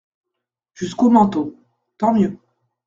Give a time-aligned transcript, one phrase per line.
[0.73, 1.53] Jusqu’au menton…
[1.99, 2.35] tant mieux!